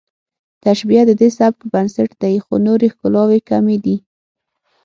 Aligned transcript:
تشبیه 0.63 1.01
د 1.07 1.11
دې 1.21 1.29
سبک 1.39 1.59
بنسټ 1.73 2.09
دی 2.21 2.35
خو 2.43 2.53
نورې 2.65 2.87
ښکلاوې 2.93 3.39
کمې 3.49 3.77
دي 3.85 3.95